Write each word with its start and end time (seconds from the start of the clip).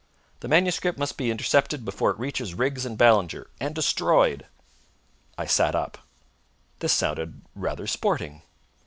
"The 0.39 0.47
manuscript 0.47 0.97
must 0.97 1.15
be 1.15 1.29
intercepted 1.29 1.85
before 1.85 2.09
it 2.09 2.17
reaches 2.17 2.55
Riggs 2.55 2.87
and 2.87 2.97
Ballinger, 2.97 3.51
and 3.59 3.75
destroyed!" 3.75 4.47
I 5.37 5.45
sat 5.45 5.75
up. 5.75 5.99
This 6.79 6.91
sounded 6.91 7.43
rather 7.53 7.85
sporting. 7.85 8.41